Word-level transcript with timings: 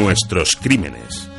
Nuestros 0.00 0.56
crímenes. 0.56 1.29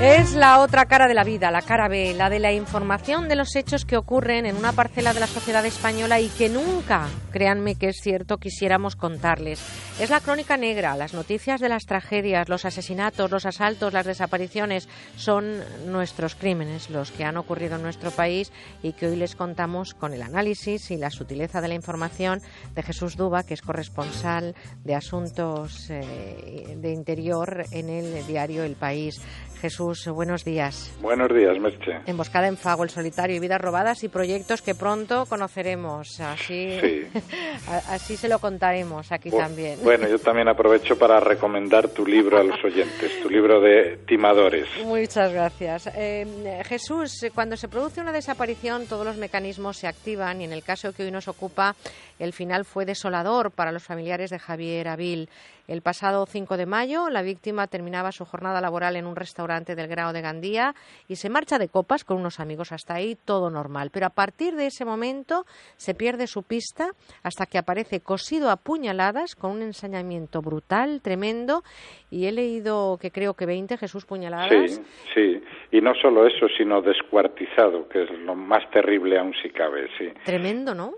Es 0.00 0.32
la 0.32 0.60
otra 0.60 0.86
cara 0.86 1.08
de 1.08 1.12
la 1.12 1.24
vida, 1.24 1.50
la 1.50 1.60
cara 1.60 1.86
B, 1.86 2.14
la 2.14 2.30
de 2.30 2.38
la 2.38 2.54
información 2.54 3.28
de 3.28 3.36
los 3.36 3.54
hechos 3.54 3.84
que 3.84 3.98
ocurren 3.98 4.46
en 4.46 4.56
una 4.56 4.72
parcela 4.72 5.12
de 5.12 5.20
la 5.20 5.26
sociedad 5.26 5.66
española 5.66 6.20
y 6.20 6.28
que 6.28 6.48
nunca, 6.48 7.06
créanme 7.30 7.74
que 7.74 7.88
es 7.88 7.98
cierto, 8.00 8.38
quisiéramos 8.38 8.96
contarles. 8.96 9.60
Es 10.00 10.08
la 10.08 10.20
crónica 10.20 10.56
negra, 10.56 10.96
las 10.96 11.12
noticias 11.12 11.60
de 11.60 11.68
las 11.68 11.84
tragedias, 11.84 12.48
los 12.48 12.64
asesinatos, 12.64 13.30
los 13.30 13.44
asaltos, 13.44 13.92
las 13.92 14.06
desapariciones, 14.06 14.88
son 15.16 15.62
nuestros 15.86 16.34
crímenes, 16.34 16.88
los 16.88 17.10
que 17.10 17.24
han 17.24 17.36
ocurrido 17.36 17.76
en 17.76 17.82
nuestro 17.82 18.10
país 18.10 18.52
y 18.82 18.94
que 18.94 19.06
hoy 19.06 19.16
les 19.16 19.36
contamos 19.36 19.92
con 19.92 20.14
el 20.14 20.22
análisis 20.22 20.90
y 20.90 20.96
la 20.96 21.10
sutileza 21.10 21.60
de 21.60 21.68
la 21.68 21.74
información 21.74 22.40
de 22.74 22.82
Jesús 22.82 23.18
Duba, 23.18 23.42
que 23.42 23.52
es 23.52 23.60
corresponsal 23.60 24.54
de 24.82 24.94
Asuntos 24.94 25.90
eh, 25.90 26.74
de 26.78 26.90
Interior 26.90 27.66
en 27.70 27.90
el 27.90 28.26
diario 28.26 28.64
El 28.64 28.76
País. 28.76 29.20
Jesús, 29.60 30.08
buenos 30.08 30.42
días. 30.42 30.90
Buenos 31.02 31.28
días, 31.28 31.58
Merche. 31.60 32.00
Emboscada 32.06 32.48
en 32.48 32.56
Fago, 32.56 32.82
El 32.82 32.88
Solitario 32.88 33.36
y 33.36 33.40
Vidas 33.40 33.60
Robadas 33.60 34.02
y 34.04 34.08
proyectos 34.08 34.62
que 34.62 34.74
pronto 34.74 35.26
conoceremos. 35.26 36.18
Así, 36.20 37.06
así 37.88 38.16
se 38.16 38.28
lo 38.28 38.38
contaremos 38.38 39.12
aquí 39.12 39.30
también. 39.30 39.78
Bueno, 39.82 40.08
yo 40.08 40.18
también 40.18 40.48
aprovecho 40.48 40.98
para 40.98 41.20
recomendar 41.20 41.88
tu 41.88 42.06
libro 42.06 42.38
a 42.38 42.42
los 42.42 42.56
oyentes, 42.64 43.20
tu 43.22 43.28
libro 43.28 43.60
de 43.60 43.98
timadores. 44.06 44.66
Muchas 44.82 45.30
gracias. 45.30 45.90
Eh, 45.94 46.62
Jesús, 46.64 47.26
cuando 47.34 47.56
se 47.58 47.68
produce 47.68 48.00
una 48.00 48.12
desaparición, 48.12 48.86
todos 48.86 49.04
los 49.04 49.18
mecanismos 49.18 49.76
se 49.76 49.88
activan 49.88 50.40
y 50.40 50.44
en 50.44 50.52
el 50.52 50.62
caso 50.62 50.94
que 50.94 51.04
hoy 51.04 51.10
nos 51.10 51.28
ocupa, 51.28 51.76
el 52.18 52.32
final 52.32 52.64
fue 52.64 52.86
desolador 52.86 53.50
para 53.50 53.72
los 53.72 53.82
familiares 53.82 54.30
de 54.30 54.38
Javier 54.38 54.88
Avil. 54.88 55.28
El 55.68 55.82
pasado 55.82 56.26
5 56.26 56.56
de 56.56 56.66
mayo, 56.66 57.10
la 57.10 57.22
víctima 57.22 57.68
terminaba 57.68 58.10
su 58.10 58.24
jornada 58.24 58.60
laboral 58.60 58.96
en 58.96 59.06
un 59.06 59.14
restaurante 59.14 59.49
del 59.50 59.88
Grao 59.88 60.12
de 60.12 60.20
Gandía 60.20 60.74
y 61.08 61.16
se 61.16 61.28
marcha 61.28 61.58
de 61.58 61.68
copas 61.68 62.04
con 62.04 62.18
unos 62.18 62.38
amigos. 62.38 62.70
Hasta 62.72 62.94
ahí 62.94 63.16
todo 63.24 63.50
normal. 63.50 63.90
Pero 63.92 64.06
a 64.06 64.10
partir 64.10 64.54
de 64.54 64.66
ese 64.66 64.84
momento 64.84 65.44
se 65.76 65.94
pierde 65.94 66.26
su 66.26 66.44
pista 66.44 66.90
hasta 67.22 67.46
que 67.46 67.58
aparece 67.58 68.00
cosido 68.00 68.50
a 68.50 68.56
puñaladas 68.56 69.34
con 69.34 69.50
un 69.50 69.62
ensañamiento 69.62 70.40
brutal, 70.40 71.00
tremendo. 71.02 71.62
Y 72.10 72.26
he 72.26 72.32
leído 72.32 72.96
que 73.00 73.10
creo 73.10 73.34
que 73.34 73.46
20 73.46 73.76
Jesús 73.76 74.04
puñaladas. 74.06 74.50
Sí, 74.50 74.82
sí. 75.14 75.42
Y 75.72 75.80
no 75.80 75.94
solo 75.94 76.26
eso, 76.26 76.46
sino 76.56 76.80
descuartizado, 76.80 77.88
que 77.88 78.04
es 78.04 78.10
lo 78.20 78.34
más 78.34 78.68
terrible 78.70 79.18
aún 79.18 79.34
si 79.42 79.50
cabe, 79.50 79.88
sí. 79.98 80.08
Tremendo, 80.24 80.74
¿no? 80.74 80.92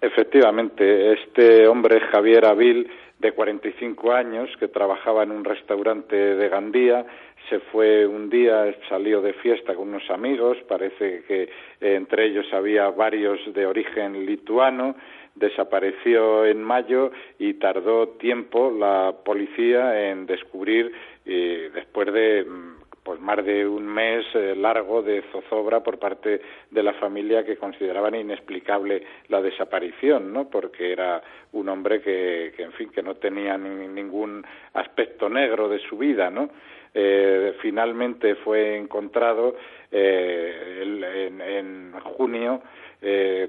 Efectivamente, 0.00 1.14
este 1.14 1.66
hombre 1.66 2.00
Javier 2.12 2.44
Avil 2.44 2.88
de 3.18 3.32
45 3.32 4.12
años 4.12 4.50
que 4.58 4.68
trabajaba 4.68 5.22
en 5.22 5.30
un 5.30 5.44
restaurante 5.44 6.16
de 6.16 6.48
Gandía. 6.48 7.06
Se 7.48 7.60
fue 7.60 8.06
un 8.06 8.28
día, 8.28 8.74
salió 8.88 9.20
de 9.22 9.32
fiesta 9.34 9.74
con 9.74 9.88
unos 9.88 10.08
amigos, 10.10 10.58
parece 10.68 11.22
que 11.26 11.42
eh, 11.44 11.48
entre 11.80 12.26
ellos 12.26 12.46
había 12.52 12.90
varios 12.90 13.38
de 13.54 13.66
origen 13.66 14.26
lituano, 14.26 14.96
desapareció 15.34 16.44
en 16.44 16.62
mayo 16.62 17.12
y 17.38 17.54
tardó 17.54 18.08
tiempo 18.18 18.70
la 18.70 19.14
policía 19.24 20.10
en 20.10 20.26
descubrir, 20.26 20.92
eh, 21.24 21.70
después 21.74 22.12
de 22.12 22.44
mm, 22.44 22.85
pues 23.06 23.20
más 23.20 23.44
de 23.44 23.64
un 23.64 23.86
mes 23.86 24.26
eh, 24.34 24.56
largo 24.56 25.00
de 25.00 25.22
zozobra 25.30 25.78
por 25.78 25.96
parte 25.96 26.40
de 26.68 26.82
la 26.82 26.92
familia 26.94 27.44
que 27.44 27.56
consideraban 27.56 28.16
inexplicable 28.16 29.00
la 29.28 29.40
desaparición, 29.40 30.32
¿no? 30.32 30.50
Porque 30.50 30.90
era 30.90 31.22
un 31.52 31.68
hombre 31.68 32.00
que, 32.00 32.52
en 32.58 32.72
fin, 32.72 32.90
que 32.90 33.04
no 33.04 33.14
tenía 33.14 33.56
ningún 33.56 34.44
aspecto 34.74 35.28
negro 35.28 35.68
de 35.68 35.78
su 35.88 35.96
vida, 35.96 36.30
¿no? 36.30 36.50
Eh, 36.92 37.54
finalmente 37.62 38.34
fue 38.34 38.76
encontrado 38.76 39.54
eh, 39.92 40.82
en, 40.82 41.40
en, 41.40 41.92
junio 42.00 42.60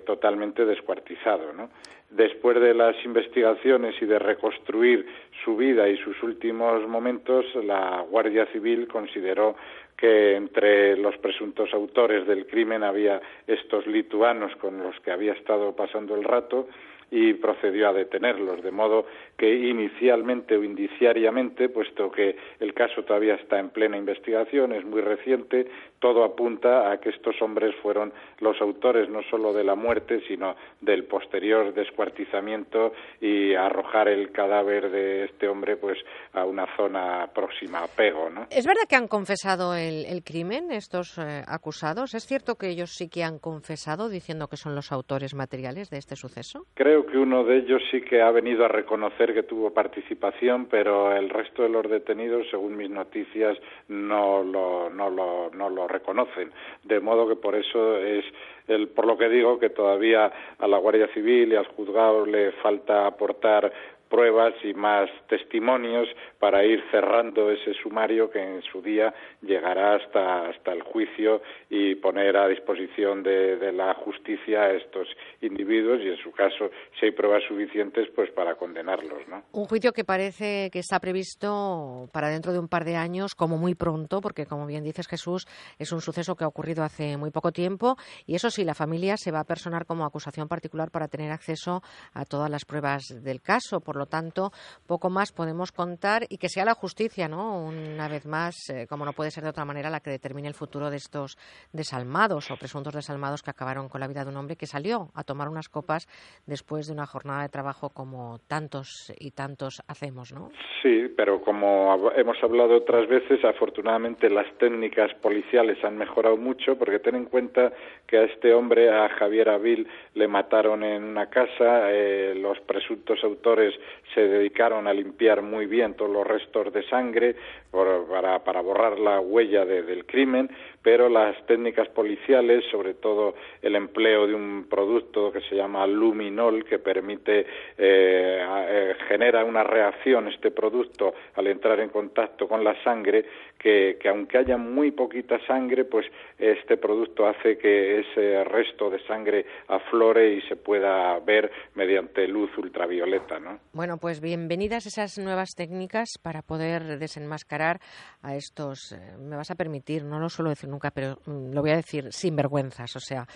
totalmente 0.06 0.66
descuartizado, 0.66 1.52
¿no? 1.52 1.70
Después 2.10 2.60
de 2.60 2.74
las 2.74 2.96
investigaciones 3.04 3.96
y 4.02 4.06
de 4.06 4.20
reconstruir 4.20 5.06
su 5.44 5.58
vida 5.58 5.88
y 5.90 5.98
sus 5.98 6.22
últimos 6.24 6.88
momentos, 6.88 7.46
la 7.64 8.06
Guardia 8.10 8.46
Civil 8.48 8.88
consideró 8.88 9.56
que 9.98 10.36
entre 10.36 10.96
los 10.98 11.18
presuntos 11.18 11.74
autores 11.74 12.28
del 12.28 12.46
crimen 12.46 12.84
había 12.84 13.20
estos 13.48 13.88
lituanos 13.88 14.56
con 14.58 14.82
los 14.84 15.00
que 15.02 15.12
había 15.12 15.34
estado 15.34 15.76
pasando 15.76 16.16
el 16.16 16.24
rato 16.24 16.68
y 17.10 17.34
procedió 17.34 17.90
a 17.90 17.94
detenerlos, 17.94 18.62
de 18.62 18.72
modo 18.72 19.06
que 19.38 19.54
inicialmente 19.54 20.58
o 20.58 20.64
indiciariamente, 20.64 21.70
puesto 21.70 22.12
que 22.12 22.36
el 22.60 22.74
caso 22.74 23.04
todavía 23.04 23.36
está 23.36 23.60
en 23.60 23.70
plena 23.70 23.98
investigación, 23.98 24.74
es 24.74 24.84
muy 24.84 25.02
reciente, 25.02 25.68
todo 26.00 26.24
apunta 26.24 26.92
a 26.92 27.00
que 27.00 27.10
estos 27.10 27.42
hombres 27.42 27.76
fueron 27.82 28.12
los 28.40 28.60
autores 28.62 29.10
no 29.10 29.22
solo 29.30 29.54
de 29.54 29.64
la 29.64 29.76
muerte, 29.76 30.22
sino 30.28 30.56
del 30.82 31.06
posterior 31.06 31.74
descuartizamiento 31.74 32.94
y 33.22 33.54
arrojar 33.54 34.08
el 34.08 34.32
cadáver 34.32 34.92
de 34.92 35.26
este 35.26 35.48
hombre 35.48 35.78
pues 35.78 35.98
a 36.34 36.46
una 36.46 36.68
zona 36.76 37.30
próxima 37.34 37.84
a 37.84 37.88
Pego, 37.88 38.30
¿no? 38.30 38.48
¿Es 38.50 38.66
verdad 38.66 38.84
que 38.88 38.96
han 38.96 39.08
confesado 39.08 39.76
el, 39.76 40.24
crimen 40.24 40.72
estos 40.72 41.18
eh, 41.18 41.44
acusados? 41.48 42.14
¿Es 42.14 42.26
cierto 42.26 42.56
que 42.56 42.70
ellos 42.70 42.92
sí 42.92 43.10
que 43.10 43.24
han 43.24 43.40
confesado 43.40 44.10
diciendo 44.10 44.48
que 44.48 44.58
son 44.58 44.76
los 44.76 44.92
autores 44.92 45.34
materiales 45.34 45.90
de 45.90 45.98
este 45.98 46.16
suceso? 46.16 46.66
Creo 46.74 46.97
que 47.06 47.18
uno 47.18 47.44
de 47.44 47.58
ellos 47.58 47.82
sí 47.92 48.02
que 48.02 48.22
ha 48.22 48.32
venido 48.32 48.66
a 48.66 48.68
reconocer 48.68 49.34
que 49.34 49.44
tuvo 49.44 49.72
participación, 49.74 50.66
pero 50.66 51.16
el 51.16 51.30
resto 51.30 51.64
de 51.64 51.70
los 51.70 51.90
detenidos, 51.90 52.48
según 52.50 52.76
mis 52.78 52.90
noticias, 52.90 53.58
no 53.88 54.44
lo, 54.44 54.90
no 54.90 55.10
lo, 55.10 55.50
no 55.52 55.70
lo 55.70 55.88
reconocen. 55.88 56.52
De 56.84 57.00
modo 57.00 57.28
que 57.28 57.36
por 57.36 57.56
eso 57.56 57.98
es 57.98 58.26
el, 58.68 58.90
por 58.90 59.06
lo 59.06 59.18
que 59.18 59.30
digo 59.30 59.60
que 59.60 59.70
todavía 59.70 60.32
a 60.60 60.68
la 60.68 60.78
Guardia 60.78 61.08
Civil 61.14 61.52
y 61.52 61.56
al 61.56 61.68
juzgado 61.68 62.26
le 62.26 62.52
falta 62.54 63.06
aportar 63.08 63.72
pruebas 64.10 64.54
y 64.64 64.74
más 64.74 65.10
testimonios 65.28 66.08
para 66.40 66.64
ir 66.64 66.84
cerrando 66.92 67.52
ese 67.52 67.74
sumario 67.82 68.30
que 68.30 68.42
en 68.42 68.62
su 68.64 68.82
día 68.82 69.14
llegará 69.42 69.96
hasta, 69.96 70.50
hasta 70.50 70.72
el 70.74 70.82
juicio 70.84 71.42
y 71.70 71.96
poner 71.96 72.38
a 72.38 72.48
disposición 72.48 73.24
de, 73.24 73.58
de, 73.58 73.72
la 73.72 73.94
justicia 73.96 74.62
a 74.62 74.72
estos 74.72 75.08
individuos 75.42 76.00
y 76.02 76.10
en 76.10 76.18
su 76.18 76.32
caso 76.32 76.70
si 77.00 77.08
hay 77.08 77.12
pruebas 77.12 77.44
suficientes 77.48 78.08
pues 78.16 78.32
para 78.32 78.56
condenarlos 78.56 79.28
¿no? 79.28 79.44
un 79.52 79.66
juicio 79.66 79.92
que 79.92 80.04
parece 80.04 80.70
que 80.72 80.80
está 80.80 81.00
previsto 81.00 82.10
para 82.14 82.30
dentro 82.30 82.54
de 82.54 82.60
un 82.60 82.68
par 82.68 82.86
de 82.86 82.96
años 82.96 83.36
como 83.36 83.58
muy 83.58 83.76
pronto 83.76 84.22
porque 84.22 84.46
como 84.46 84.66
bien 84.66 84.84
dices 84.84 85.08
Jesús 85.08 85.48
es 85.78 85.92
un 85.92 86.02
suceso 86.02 86.36
que 86.36 86.44
ha 86.44 86.48
ocurrido 86.48 86.84
hace 86.84 87.18
muy 87.18 87.32
poco 87.32 87.52
tiempo 87.52 87.98
y 88.26 88.36
eso 88.36 88.50
sí 88.50 88.64
la 88.64 88.74
familia 88.74 89.18
se 89.18 89.32
va 89.32 89.42
a 89.42 89.46
personar 89.46 89.86
como 89.86 90.06
acusación 90.06 90.48
particular 90.48 90.92
para 90.92 91.08
tener 91.08 91.32
acceso 91.32 91.82
a 92.14 92.26
todas 92.26 92.50
las 92.50 92.66
pruebas 92.66 93.04
del 93.24 93.42
caso 93.42 93.82
por 93.82 93.97
lo 93.98 94.06
tanto, 94.06 94.52
poco 94.86 95.10
más 95.10 95.32
podemos 95.32 95.72
contar 95.72 96.24
y 96.30 96.38
que 96.38 96.50
sea 96.50 96.66
la 96.66 96.74
justicia, 96.74 97.28
¿no? 97.28 97.66
Una 97.66 98.08
vez 98.08 98.26
más, 98.26 98.70
eh, 98.70 98.88
como 98.88 99.06
no 99.06 99.14
puede 99.14 99.32
ser 99.32 99.44
de 99.44 99.50
otra 99.50 99.66
manera, 99.66 99.90
la 99.90 100.00
que 100.00 100.10
determine 100.10 100.48
el 100.48 100.54
futuro 100.54 100.90
de 100.90 100.98
estos 100.98 101.38
desalmados 101.74 102.52
o 102.52 102.58
presuntos 102.58 102.94
desalmados 102.94 103.42
que 103.44 103.52
acabaron 103.52 103.90
con 103.90 104.02
la 104.02 104.08
vida 104.08 104.24
de 104.24 104.32
un 104.32 104.38
hombre 104.38 104.56
que 104.56 104.68
salió 104.68 105.10
a 105.16 105.24
tomar 105.24 105.50
unas 105.50 105.70
copas 105.70 106.08
después 106.46 106.88
de 106.88 106.94
una 106.94 107.06
jornada 107.06 107.42
de 107.42 107.50
trabajo 107.50 107.90
como 107.90 108.40
tantos 108.48 109.14
y 109.20 109.32
tantos 109.32 109.82
hacemos, 109.88 110.32
¿no? 110.34 110.52
Sí, 110.82 111.12
pero 111.16 111.42
como 111.42 112.12
hemos 112.16 112.42
hablado 112.44 112.78
otras 112.78 113.08
veces, 113.08 113.44
afortunadamente 113.44 114.30
las 114.30 114.48
técnicas 114.58 115.14
policiales 115.16 115.84
han 115.84 115.98
mejorado 115.98 116.38
mucho 116.38 116.78
porque 116.78 117.00
ten 117.00 117.16
en 117.16 117.26
cuenta 117.26 117.72
que 118.06 118.18
a 118.18 118.24
este 118.24 118.54
hombre, 118.54 118.90
a 118.90 119.10
Javier 119.10 119.50
Avil, 119.50 119.88
le 120.14 120.28
mataron 120.28 120.84
en 120.84 121.04
una 121.04 121.30
casa, 121.30 121.92
eh, 121.92 122.34
los 122.36 122.60
presuntos 122.62 123.24
autores 123.24 123.74
se 124.14 124.22
dedicaron 124.22 124.88
a 124.88 124.94
limpiar 124.94 125.42
muy 125.42 125.66
bien 125.66 125.96
todos 125.96 126.12
los 126.12 126.26
restos 126.26 126.74
de 126.74 126.84
sangre 126.90 127.36
para, 127.72 128.44
para 128.44 128.62
borrar 128.62 129.00
la 129.00 129.20
huella 129.20 129.66
del 129.66 130.06
crimen, 130.06 130.50
pero 130.82 131.10
las 131.10 131.36
técnicas 131.46 131.88
policiales, 131.90 132.64
sobre 132.72 132.94
todo 132.94 133.36
el 133.62 133.76
empleo 133.76 134.26
de 134.28 134.34
un 134.34 134.68
producto 134.70 135.32
que 135.32 135.42
se 135.42 135.56
llama 135.56 135.86
luminol, 135.86 136.64
que 136.64 136.80
permite, 136.80 137.42
eh, 137.42 137.46
eh, 137.78 138.96
genera 139.08 139.44
una 139.44 139.64
reacción 139.64 140.28
este 140.30 140.52
producto 140.52 141.14
al 141.36 141.48
entrar 141.48 141.80
en 141.80 141.90
contacto 141.90 142.48
con 142.48 142.64
la 142.64 142.82
sangre, 142.84 143.26
que, 143.60 143.98
que, 144.00 144.08
aunque 144.08 144.38
haya 144.38 144.58
muy 144.58 144.92
poquita 144.92 145.40
sangre, 145.46 145.86
pues 145.86 146.06
este 146.38 146.78
producto 146.78 147.28
hace 147.28 147.58
que 147.58 148.00
ese 148.00 148.44
resto 148.44 148.90
de 148.90 149.00
sangre 149.08 149.46
aflore 149.68 150.36
y 150.36 150.42
se 150.44 150.56
pueda 150.56 151.20
ver 151.20 151.52
mediante 151.76 152.28
luz 152.28 152.56
ultravioleta, 152.58 153.40
¿no? 153.40 153.60
Bueno, 153.74 153.98
pues 153.98 154.22
bienvenidas 154.22 154.86
esas 154.86 155.18
nuevas 155.18 155.50
técnicas 155.56 156.18
para 156.22 156.42
poder 156.42 157.00
desenmascarar 157.00 157.57
a 157.62 158.36
estos, 158.36 158.92
eh, 158.92 159.18
me 159.18 159.36
vas 159.36 159.52
a 159.52 159.56
permitir, 159.56 160.04
no 160.04 160.20
lo 160.20 160.30
suelo 160.30 160.50
decir 160.50 160.70
nunca, 160.70 160.92
pero 160.92 161.20
mm, 161.26 161.54
lo 161.54 161.62
voy 161.62 161.72
a 161.72 161.76
decir 161.76 162.12
sinvergüenzas, 162.12 162.96
o 162.96 163.00
sea, 163.00 163.28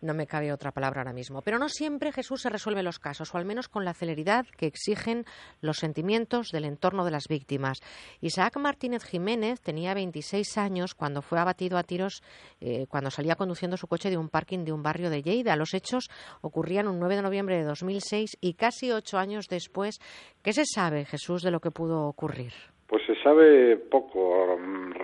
no 0.00 0.14
me 0.14 0.26
cabe 0.26 0.52
otra 0.52 0.72
palabra 0.72 1.00
ahora 1.00 1.12
mismo. 1.12 1.42
Pero 1.42 1.58
no 1.58 1.68
siempre 1.68 2.12
Jesús 2.12 2.42
se 2.42 2.50
resuelve 2.50 2.82
los 2.82 2.98
casos, 2.98 3.34
o 3.34 3.38
al 3.38 3.44
menos 3.44 3.68
con 3.68 3.84
la 3.84 3.94
celeridad 3.94 4.46
que 4.56 4.66
exigen 4.66 5.24
los 5.60 5.78
sentimientos 5.78 6.50
del 6.50 6.64
entorno 6.64 7.04
de 7.04 7.10
las 7.10 7.28
víctimas. 7.28 7.80
Isaac 8.20 8.56
Martínez 8.56 9.04
Jiménez 9.04 9.60
tenía 9.60 9.94
26 9.94 10.58
años 10.58 10.94
cuando 10.94 11.22
fue 11.22 11.38
abatido 11.38 11.78
a 11.78 11.82
tiros 11.82 12.22
eh, 12.60 12.86
cuando 12.88 13.10
salía 13.10 13.36
conduciendo 13.36 13.76
su 13.76 13.86
coche 13.86 14.10
de 14.10 14.16
un 14.16 14.28
parking 14.28 14.64
de 14.64 14.72
un 14.72 14.82
barrio 14.82 15.10
de 15.10 15.22
Lleida. 15.22 15.56
Los 15.56 15.74
hechos 15.74 16.10
ocurrían 16.40 16.88
un 16.88 16.98
9 16.98 17.16
de 17.16 17.22
noviembre 17.22 17.56
de 17.56 17.64
2006 17.64 18.38
y 18.40 18.54
casi 18.54 18.90
ocho 18.92 19.18
años 19.18 19.46
después. 19.48 19.98
¿Qué 20.42 20.52
se 20.52 20.64
sabe, 20.64 21.04
Jesús, 21.04 21.42
de 21.42 21.50
lo 21.50 21.60
que 21.60 21.70
pudo 21.70 22.06
ocurrir? 22.06 22.52
Pues 22.88 23.02
se 23.04 23.16
sabe 23.16 23.76
poco, 23.76 24.58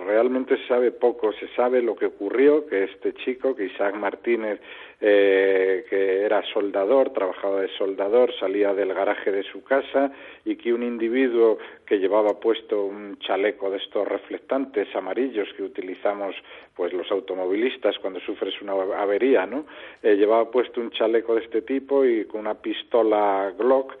realmente 0.07 0.57
se 0.57 0.67
sabe 0.67 0.89
poco. 0.89 1.31
Se 1.33 1.47
sabe 1.49 1.83
lo 1.83 1.95
que 1.95 2.07
ocurrió, 2.07 2.65
que 2.65 2.85
este 2.85 3.13
chico, 3.13 3.55
que 3.55 3.65
Isaac 3.65 3.93
Martínez, 3.93 4.59
eh, 4.99 5.85
que 5.87 6.23
era 6.23 6.41
soldador, 6.51 7.11
trabajaba 7.11 7.61
de 7.61 7.67
soldador, 7.77 8.33
salía 8.39 8.73
del 8.73 8.91
garaje 8.91 9.31
de 9.31 9.43
su 9.43 9.63
casa 9.63 10.11
y 10.45 10.55
que 10.55 10.73
un 10.73 10.81
individuo 10.81 11.59
que 11.85 11.99
llevaba 11.99 12.39
puesto 12.39 12.85
un 12.85 13.19
chaleco 13.19 13.69
de 13.69 13.77
estos 13.77 14.07
reflectantes 14.07 14.87
amarillos 14.95 15.47
que 15.55 15.61
utilizamos 15.61 16.35
pues 16.75 16.91
los 16.91 17.11
automovilistas 17.11 17.99
cuando 17.99 18.19
sufres 18.21 18.59
una 18.63 18.73
avería, 18.73 19.45
¿no? 19.45 19.65
Eh, 20.01 20.15
llevaba 20.15 20.49
puesto 20.49 20.81
un 20.81 20.89
chaleco 20.89 21.35
de 21.35 21.41
este 21.41 21.61
tipo 21.61 22.03
y 22.03 22.25
con 22.25 22.41
una 22.41 22.55
pistola 22.55 23.53
Glock 23.55 23.93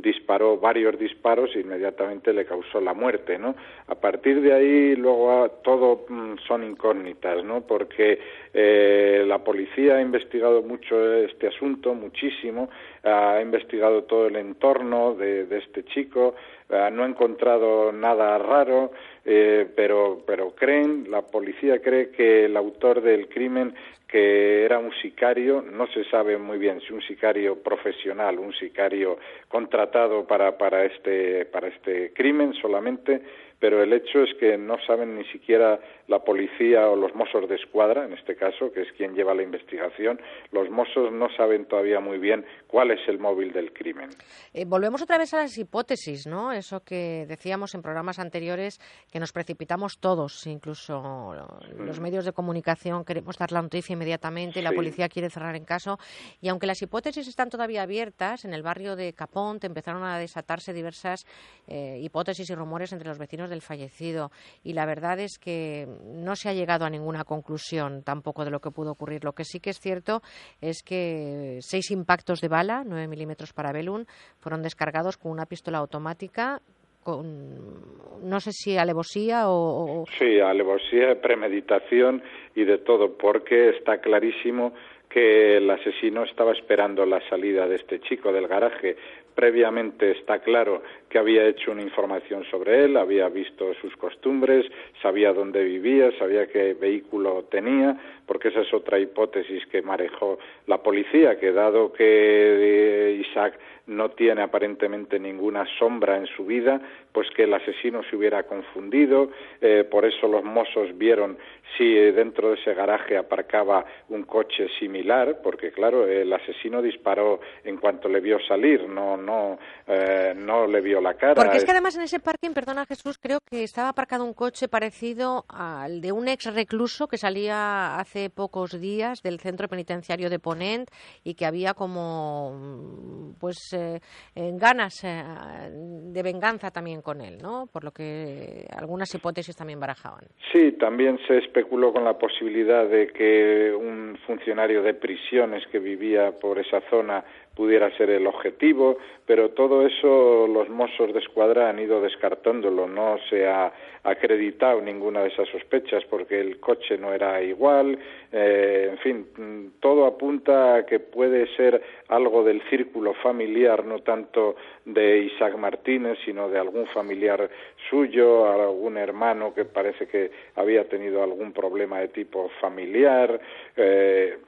disparó 0.00 0.58
varios 0.58 0.98
disparos 0.98 1.54
e 1.54 1.60
inmediatamente 1.60 2.32
le 2.32 2.46
causó 2.46 2.80
la 2.80 2.94
muerte, 2.94 3.38
¿no? 3.38 3.54
A 3.88 3.94
partir 3.94 4.40
de 4.40 4.52
ahí 4.52 4.96
luego 4.96 5.30
ah, 5.30 5.50
todo 5.62 6.06
mm, 6.08 6.36
son 6.46 6.64
incógnitas, 6.64 7.44
¿no? 7.44 7.60
Porque 7.62 8.18
eh, 8.54 9.24
la 9.26 9.38
policía 9.38 9.96
ha 9.96 10.00
investigado 10.00 10.62
mucho 10.62 11.14
este 11.14 11.48
asunto, 11.48 11.94
muchísimo, 11.94 12.70
ha 13.04 13.40
investigado 13.40 14.04
todo 14.04 14.26
el 14.26 14.36
entorno 14.36 15.14
de, 15.14 15.46
este 15.50 15.84
chico, 15.84 16.34
ah, 16.70 16.90
no 16.90 17.02
ha 17.02 17.06
encontrado 17.06 17.92
nada 17.92 18.38
raro, 18.38 18.92
eh, 19.24 19.66
pero, 19.74 20.22
pero 20.26 20.54
creen, 20.54 21.10
la 21.10 21.22
policía 21.22 21.80
cree 21.80 22.10
que 22.10 22.44
el 22.44 22.56
autor 22.56 23.00
del 23.00 23.28
crimen 23.28 23.74
que 24.12 24.64
era 24.66 24.78
un 24.78 24.92
sicario, 25.00 25.62
no 25.62 25.86
se 25.86 26.04
sabe 26.04 26.36
muy 26.36 26.58
bien 26.58 26.82
si 26.82 26.92
un 26.92 27.00
sicario 27.00 27.62
profesional, 27.62 28.38
un 28.38 28.52
sicario 28.52 29.18
contratado 29.48 30.26
para, 30.26 30.58
para, 30.58 30.84
este, 30.84 31.46
para 31.46 31.68
este 31.68 32.12
crimen 32.12 32.52
solamente, 32.52 33.22
pero 33.62 33.80
el 33.80 33.92
hecho 33.92 34.24
es 34.24 34.34
que 34.40 34.58
no 34.58 34.76
saben 34.84 35.16
ni 35.16 35.24
siquiera 35.26 35.78
la 36.08 36.18
policía 36.18 36.88
o 36.88 36.96
los 36.96 37.14
mozos 37.14 37.48
de 37.48 37.54
escuadra, 37.54 38.04
en 38.04 38.12
este 38.12 38.34
caso, 38.34 38.72
que 38.72 38.82
es 38.82 38.88
quien 38.96 39.14
lleva 39.14 39.34
la 39.34 39.44
investigación, 39.44 40.20
los 40.50 40.68
mozos 40.68 41.12
no 41.12 41.28
saben 41.36 41.66
todavía 41.66 42.00
muy 42.00 42.18
bien 42.18 42.44
cuál 42.66 42.90
es 42.90 42.98
el 43.06 43.20
móvil 43.20 43.52
del 43.52 43.72
crimen. 43.72 44.10
Eh, 44.52 44.64
volvemos 44.66 45.00
otra 45.00 45.16
vez 45.16 45.32
a 45.34 45.36
las 45.36 45.56
hipótesis, 45.56 46.26
¿no? 46.26 46.50
Eso 46.50 46.80
que 46.80 47.24
decíamos 47.28 47.76
en 47.76 47.82
programas 47.82 48.18
anteriores, 48.18 48.80
que 49.12 49.20
nos 49.20 49.30
precipitamos 49.30 50.00
todos, 50.00 50.44
incluso 50.48 51.32
los 51.78 52.00
mm. 52.00 52.02
medios 52.02 52.24
de 52.24 52.32
comunicación 52.32 53.04
queremos 53.04 53.38
dar 53.38 53.52
la 53.52 53.62
noticia 53.62 53.92
inmediatamente 53.92 54.58
y 54.58 54.62
la 54.62 54.72
policía 54.72 55.08
quiere 55.08 55.30
cerrar 55.30 55.54
en 55.54 55.64
caso. 55.64 55.98
Y 56.40 56.48
aunque 56.48 56.66
las 56.66 56.82
hipótesis 56.82 57.28
están 57.28 57.48
todavía 57.48 57.82
abiertas, 57.82 58.44
en 58.44 58.54
el 58.54 58.64
barrio 58.64 58.96
de 58.96 59.12
Capont 59.12 59.62
empezaron 59.62 60.02
a 60.02 60.18
desatarse 60.18 60.72
diversas 60.72 61.26
eh, 61.68 62.00
hipótesis 62.02 62.50
y 62.50 62.56
rumores 62.56 62.92
entre 62.92 63.06
los 63.06 63.18
vecinos 63.18 63.51
del 63.52 63.62
fallecido. 63.62 64.30
Y 64.64 64.72
la 64.72 64.86
verdad 64.86 65.20
es 65.20 65.38
que 65.38 65.86
no 66.04 66.34
se 66.34 66.48
ha 66.48 66.52
llegado 66.52 66.84
a 66.84 66.90
ninguna 66.90 67.24
conclusión 67.24 68.02
tampoco 68.02 68.44
de 68.44 68.50
lo 68.50 68.60
que 68.60 68.70
pudo 68.70 68.92
ocurrir. 68.92 69.24
Lo 69.24 69.32
que 69.32 69.44
sí 69.44 69.60
que 69.60 69.70
es 69.70 69.78
cierto 69.78 70.22
es 70.60 70.82
que 70.82 71.58
seis 71.60 71.90
impactos 71.90 72.40
de 72.40 72.48
bala, 72.48 72.82
9 72.84 73.06
milímetros 73.08 73.52
para 73.52 73.72
Belun, 73.72 74.06
fueron 74.38 74.62
descargados 74.62 75.16
con 75.16 75.30
una 75.30 75.46
pistola 75.46 75.78
automática 75.78 76.60
con 77.02 78.22
no 78.22 78.38
sé 78.38 78.52
si 78.52 78.76
alevosía 78.76 79.48
o, 79.48 80.04
sí 80.18 80.38
alevosía 80.38 81.20
premeditación 81.20 82.22
y 82.54 82.64
de 82.64 82.78
todo 82.78 83.16
porque 83.16 83.70
está 83.70 83.98
clarísimo 83.98 84.72
que 85.08 85.56
el 85.56 85.68
asesino 85.68 86.22
estaba 86.24 86.52
esperando 86.52 87.04
la 87.04 87.20
salida 87.28 87.66
de 87.66 87.76
este 87.76 88.00
chico 88.00 88.32
del 88.32 88.46
garaje 88.46 88.96
previamente 89.34 90.12
está 90.12 90.38
claro 90.38 90.82
que 91.12 91.18
había 91.18 91.46
hecho 91.46 91.72
una 91.72 91.82
información 91.82 92.42
sobre 92.50 92.86
él, 92.86 92.96
había 92.96 93.28
visto 93.28 93.74
sus 93.74 93.94
costumbres, 93.98 94.64
sabía 95.02 95.34
dónde 95.34 95.62
vivía, 95.62 96.10
sabía 96.18 96.46
qué 96.46 96.72
vehículo 96.72 97.44
tenía, 97.50 97.94
porque 98.24 98.48
esa 98.48 98.62
es 98.62 98.72
otra 98.72 98.98
hipótesis 98.98 99.66
que 99.66 99.82
manejó 99.82 100.38
la 100.66 100.82
policía, 100.82 101.38
que 101.38 101.52
dado 101.52 101.92
que 101.92 102.02
eh, 102.02 103.24
Isaac 103.28 103.58
no 103.86 104.10
tiene 104.12 104.42
aparentemente 104.42 105.18
ninguna 105.18 105.66
sombra 105.78 106.16
en 106.16 106.26
su 106.28 106.46
vida, 106.46 106.80
pues 107.12 107.28
que 107.30 107.44
el 107.44 107.52
asesino 107.52 108.02
se 108.08 108.16
hubiera 108.16 108.44
confundido, 108.44 109.30
eh, 109.60 109.84
por 109.90 110.06
eso 110.06 110.28
los 110.28 110.44
mozos 110.44 110.96
vieron 110.96 111.36
si 111.76 111.94
dentro 111.94 112.50
de 112.50 112.54
ese 112.56 112.74
garaje 112.74 113.16
aparcaba 113.16 113.84
un 114.08 114.22
coche 114.22 114.68
similar, 114.78 115.40
porque 115.42 115.72
claro, 115.72 116.06
el 116.06 116.32
asesino 116.32 116.80
disparó 116.80 117.40
en 117.64 117.76
cuanto 117.78 118.08
le 118.08 118.20
vio 118.20 118.38
salir, 118.40 118.88
no, 118.88 119.16
no, 119.16 119.58
eh, 119.86 120.32
no 120.36 120.66
le 120.66 120.80
vio 120.80 121.00
la 121.02 121.14
cara. 121.14 121.34
Porque 121.34 121.56
es 121.56 121.64
que 121.64 121.70
además 121.72 121.96
en 121.96 122.02
ese 122.02 122.20
parking, 122.20 122.50
perdona 122.50 122.86
Jesús, 122.86 123.18
creo 123.18 123.38
que 123.44 123.62
estaba 123.62 123.90
aparcado 123.90 124.24
un 124.24 124.34
coche 124.34 124.68
parecido 124.68 125.44
al 125.48 126.00
de 126.00 126.12
un 126.12 126.28
ex 126.28 126.52
recluso 126.54 127.08
que 127.08 127.18
salía 127.18 127.96
hace 127.96 128.30
pocos 128.30 128.80
días 128.80 129.22
del 129.22 129.40
centro 129.40 129.68
penitenciario 129.68 130.30
de 130.30 130.38
Ponent 130.38 130.88
y 131.24 131.34
que 131.34 131.46
había 131.46 131.74
como 131.74 133.34
pues 133.38 133.72
eh, 133.72 134.00
ganas 134.34 135.04
eh, 135.04 135.22
de 135.70 136.22
venganza 136.22 136.70
también 136.70 137.02
con 137.02 137.20
él, 137.20 137.38
¿no? 137.42 137.66
Por 137.72 137.84
lo 137.84 137.90
que 137.90 138.66
algunas 138.74 139.14
hipótesis 139.14 139.56
también 139.56 139.80
barajaban. 139.80 140.24
Sí, 140.52 140.72
también 140.72 141.18
se 141.26 141.38
especuló 141.38 141.92
con 141.92 142.04
la 142.04 142.18
posibilidad 142.18 142.86
de 142.86 143.08
que 143.08 143.72
un 143.72 144.18
funcionario 144.26 144.82
de 144.82 144.94
prisiones 144.94 145.66
que 145.70 145.78
vivía 145.78 146.32
por 146.32 146.58
esa 146.58 146.80
zona 146.90 147.24
pudiera 147.54 147.94
ser 147.96 148.10
el 148.10 148.26
objetivo, 148.26 148.98
pero 149.26 149.50
todo 149.50 149.86
eso 149.86 150.46
los 150.46 150.68
Mossos 150.68 151.12
de 151.12 151.18
Escuadra 151.20 151.68
han 151.68 151.78
ido 151.78 152.00
descartándolo, 152.00 152.86
no 152.86 153.18
se 153.28 153.46
ha 153.46 153.72
acreditado 154.04 154.80
ninguna 154.80 155.20
de 155.20 155.28
esas 155.28 155.48
sospechas 155.48 156.02
porque 156.10 156.40
el 156.40 156.58
coche 156.58 156.98
no 156.98 157.12
era 157.12 157.40
igual, 157.42 157.98
eh, 158.32 158.88
en 158.90 158.98
fin, 158.98 159.72
todo 159.80 160.06
apunta 160.06 160.76
a 160.76 160.86
que 160.86 160.98
puede 160.98 161.46
ser 161.56 161.80
algo 162.08 162.42
del 162.42 162.62
círculo 162.68 163.14
familiar, 163.14 163.84
no 163.84 164.00
tanto 164.00 164.56
de 164.84 165.18
Isaac 165.18 165.56
Martínez, 165.56 166.18
sino 166.24 166.48
de 166.48 166.58
algún 166.58 166.86
familiar 166.88 167.48
suyo, 167.88 168.46
algún 168.50 168.96
hermano 168.96 169.54
que 169.54 169.64
parece 169.64 170.06
que 170.06 170.30
había 170.56 170.88
tenido 170.88 171.22
algún 171.22 171.52
problema 171.52 172.00
de 172.00 172.08
tipo 172.08 172.50
familiar. 172.60 173.40
Eh, 173.76 174.38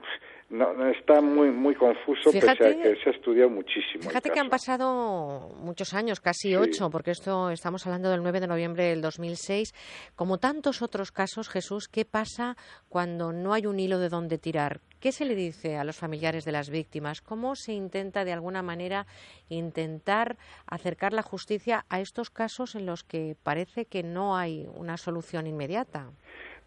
no, 0.55 0.87
está 0.89 1.21
muy 1.21 1.51
muy 1.51 1.75
confuso 1.75 2.31
pese 2.31 2.49
a 2.49 2.55
que 2.55 2.95
se 3.03 3.09
ha 3.09 3.13
estudiado 3.13 3.49
muchísimo. 3.49 4.03
Fíjate 4.03 4.29
que 4.29 4.39
han 4.39 4.49
pasado 4.49 5.51
muchos 5.59 5.93
años, 5.93 6.19
casi 6.19 6.55
ocho, 6.55 6.89
porque 6.89 7.11
esto 7.11 7.49
estamos 7.49 7.85
hablando 7.85 8.09
del 8.09 8.23
9 8.23 8.39
de 8.39 8.47
noviembre 8.47 8.85
del 8.85 9.01
2006. 9.01 9.73
Como 10.15 10.37
tantos 10.37 10.81
otros 10.81 11.11
casos, 11.11 11.49
Jesús, 11.49 11.87
¿qué 11.87 12.05
pasa 12.05 12.55
cuando 12.89 13.33
no 13.33 13.53
hay 13.53 13.65
un 13.65 13.79
hilo 13.79 13.99
de 13.99 14.09
dónde 14.09 14.37
tirar? 14.37 14.81
¿Qué 14.99 15.11
se 15.11 15.25
le 15.25 15.35
dice 15.35 15.77
a 15.77 15.83
los 15.83 15.97
familiares 15.97 16.45
de 16.45 16.51
las 16.51 16.69
víctimas? 16.69 17.21
¿Cómo 17.21 17.55
se 17.55 17.73
intenta 17.73 18.25
de 18.25 18.33
alguna 18.33 18.63
manera 18.63 19.05
intentar 19.49 20.37
acercar 20.65 21.13
la 21.13 21.21
justicia 21.21 21.85
a 21.89 21.99
estos 21.99 22.29
casos 22.29 22.75
en 22.75 22.85
los 22.85 23.03
que 23.03 23.35
parece 23.43 23.85
que 23.85 24.03
no 24.03 24.35
hay 24.35 24.67
una 24.75 24.97
solución 24.97 25.47
inmediata? 25.47 26.11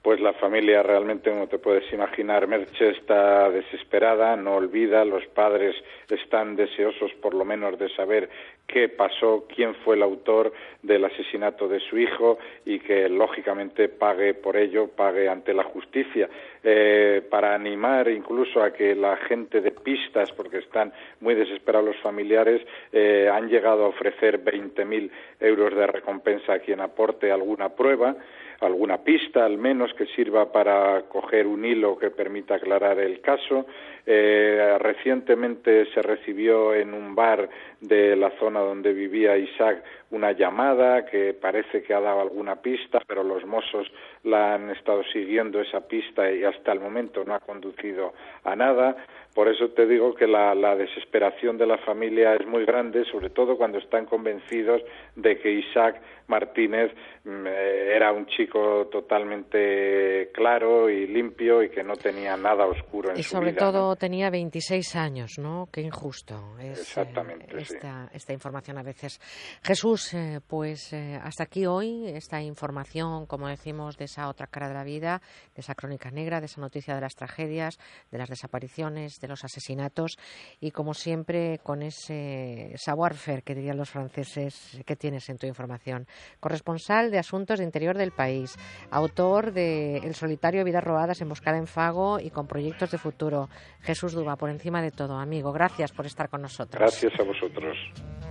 Pues 0.08 0.22
la 0.22 0.32
familia 0.32 0.82
realmente, 0.82 1.28
como 1.28 1.48
te 1.48 1.58
puedes 1.58 1.92
imaginar, 1.92 2.46
Merche 2.46 2.92
está 2.92 3.50
desesperada, 3.50 4.36
no 4.36 4.54
olvida, 4.54 5.04
los 5.04 5.26
padres 5.26 5.76
están 6.08 6.56
deseosos 6.56 7.12
por 7.20 7.34
lo 7.34 7.44
menos 7.44 7.78
de 7.78 7.90
saber 7.90 8.30
qué 8.66 8.88
pasó, 8.88 9.44
quién 9.54 9.74
fue 9.84 9.96
el 9.96 10.02
autor 10.02 10.50
del 10.82 11.04
asesinato 11.04 11.68
de 11.68 11.80
su 11.80 11.98
hijo 11.98 12.38
y 12.64 12.78
que 12.78 13.06
lógicamente 13.10 13.90
pague 13.90 14.32
por 14.32 14.56
ello, 14.56 14.88
pague 14.88 15.28
ante 15.28 15.52
la 15.52 15.64
justicia, 15.64 16.26
eh, 16.64 17.20
para 17.30 17.54
animar 17.54 18.08
incluso 18.08 18.62
a 18.62 18.72
que 18.72 18.94
la 18.94 19.14
gente 19.18 19.60
de 19.60 19.72
pistas, 19.72 20.32
porque 20.32 20.56
están 20.56 20.90
muy 21.20 21.34
desesperados 21.34 21.88
los 21.88 22.02
familiares, 22.02 22.66
eh, 22.92 23.28
han 23.30 23.50
llegado 23.50 23.84
a 23.84 23.88
ofrecer 23.88 24.42
20.000 24.42 25.10
euros 25.40 25.74
de 25.76 25.86
recompensa 25.86 26.54
a 26.54 26.58
quien 26.60 26.80
aporte 26.80 27.30
alguna 27.30 27.68
prueba 27.68 28.16
alguna 28.60 28.98
pista 28.98 29.44
al 29.44 29.58
menos 29.58 29.92
que 29.94 30.06
sirva 30.06 30.50
para 30.50 31.02
coger 31.08 31.46
un 31.46 31.64
hilo 31.64 31.98
que 31.98 32.10
permita 32.10 32.56
aclarar 32.56 32.98
el 32.98 33.20
caso. 33.20 33.66
Eh, 34.04 34.76
recientemente 34.80 35.86
se 35.92 36.02
recibió 36.02 36.74
en 36.74 36.94
un 36.94 37.14
bar 37.14 37.48
de 37.80 38.16
la 38.16 38.30
zona 38.38 38.60
donde 38.60 38.92
vivía 38.92 39.36
Isaac 39.36 39.84
una 40.10 40.32
llamada 40.32 41.04
que 41.04 41.34
parece 41.34 41.82
que 41.82 41.92
ha 41.92 42.00
dado 42.00 42.20
alguna 42.20 42.56
pista, 42.56 43.00
pero 43.06 43.22
los 43.22 43.44
mozos 43.44 43.86
la 44.24 44.54
han 44.54 44.70
estado 44.70 45.04
siguiendo 45.12 45.60
esa 45.60 45.86
pista 45.86 46.30
y 46.30 46.44
hasta 46.44 46.72
el 46.72 46.80
momento 46.80 47.24
no 47.24 47.34
ha 47.34 47.40
conducido 47.40 48.14
a 48.44 48.56
nada. 48.56 48.96
Por 49.38 49.46
eso 49.46 49.68
te 49.68 49.86
digo 49.86 50.16
que 50.16 50.26
la, 50.26 50.74
desesperación 50.74 51.58
de 51.58 51.64
la 51.64 51.78
familia 51.78 52.34
es 52.34 52.44
muy 52.44 52.64
grande, 52.64 53.04
sobre 53.04 53.30
todo 53.30 53.56
cuando 53.56 53.78
están 53.78 54.04
convencidos 54.04 54.82
de 55.14 55.38
que 55.38 55.52
Isaac 55.52 56.02
Martínez 56.26 56.92
mm, 57.24 57.46
eh, 57.46 57.94
era 57.94 58.12
un 58.12 58.26
chico 58.26 58.88
totalmente 58.90 60.30
claro 60.34 60.90
y 60.90 61.06
limpio 61.06 61.62
y 61.62 61.70
que 61.70 61.84
no 61.84 61.94
tenía 61.94 62.36
nada 62.36 62.66
oscuro 62.66 63.10
en 63.10 63.16
su 63.16 63.20
vida. 63.20 63.20
Y 63.20 63.22
sobre 63.22 63.52
todo 63.52 63.94
tenía 63.94 64.28
26 64.28 64.96
años, 64.96 65.38
¿no? 65.38 65.68
Qué 65.72 65.82
injusto 65.82 66.58
es 66.60 66.80
Exactamente, 66.80 67.56
eh, 67.56 67.60
esta, 67.60 68.10
esta, 68.12 68.32
información 68.32 68.76
a 68.78 68.82
veces. 68.82 69.20
Jesús, 69.62 70.14
eh, 70.14 70.40
pues 70.46 70.92
hasta 70.92 71.44
aquí 71.44 71.64
hoy 71.64 72.08
esta 72.08 72.42
información, 72.42 73.26
como 73.26 73.46
decimos, 73.46 73.96
de 73.96 74.06
esa 74.06 74.28
otra 74.28 74.48
cara 74.48 74.66
de 74.66 74.74
la 74.74 74.84
vida, 74.84 75.22
de 75.54 75.60
esa 75.60 75.76
crónica 75.76 76.10
negra, 76.10 76.40
de 76.40 76.46
esa 76.46 76.60
noticia 76.60 76.96
de 76.96 77.00
las 77.00 77.14
tragedias, 77.14 77.78
de 78.10 78.18
las 78.18 78.28
desapariciones, 78.28 79.20
los 79.28 79.44
asesinatos 79.44 80.18
y 80.60 80.70
como 80.70 80.94
siempre 80.94 81.58
con 81.62 81.82
ese 81.82 82.72
savoir-faire 82.76 83.42
que 83.42 83.54
dirían 83.54 83.76
los 83.76 83.90
franceses 83.90 84.80
que 84.84 84.96
tienes 84.96 85.28
en 85.28 85.38
tu 85.38 85.46
información. 85.46 86.06
Corresponsal 86.40 87.10
de 87.10 87.18
Asuntos 87.18 87.58
de 87.58 87.64
Interior 87.64 87.96
del 87.96 88.12
país, 88.12 88.56
autor 88.90 89.52
de 89.52 89.98
El 89.98 90.14
solitario 90.14 90.64
Vidas 90.64 90.84
robadas, 90.84 91.20
emboscada 91.20 91.58
en 91.58 91.66
Fago 91.66 92.18
y 92.20 92.30
con 92.30 92.46
proyectos 92.46 92.90
de 92.90 92.98
futuro. 92.98 93.48
Jesús 93.80 94.12
Duba, 94.12 94.36
por 94.36 94.50
encima 94.50 94.82
de 94.82 94.90
todo, 94.90 95.18
amigo, 95.18 95.52
gracias 95.52 95.92
por 95.92 96.06
estar 96.06 96.28
con 96.28 96.42
nosotros. 96.42 96.80
Gracias 96.80 97.12
a 97.20 97.24
vosotros. 97.24 97.76